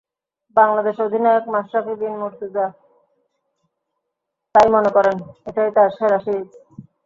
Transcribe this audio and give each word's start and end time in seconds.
বাংলাদেশ 0.57 0.95
অধিনায়ক 1.05 1.45
মাশরাফি 1.53 1.93
বিন 2.01 2.13
মুর্তজা 2.21 2.65
তাই 4.55 4.67
মনে 4.75 4.89
করেন, 4.95 5.17
এটাই 5.49 5.69
তাঁর 5.75 5.89
সেরা 5.97 6.19
সিরিজ। 6.25 6.49